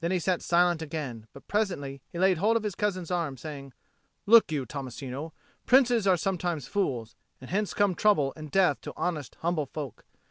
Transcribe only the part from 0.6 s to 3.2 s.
again; but presently he laid hold of his cousin's